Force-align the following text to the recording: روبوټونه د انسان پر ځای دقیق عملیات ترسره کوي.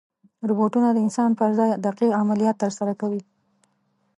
روبوټونه 0.49 0.89
د 0.91 0.97
انسان 1.05 1.29
پر 1.39 1.49
ځای 1.57 1.69
دقیق 1.85 2.11
عملیات 2.21 2.55
ترسره 2.63 2.93
کوي. 3.01 3.21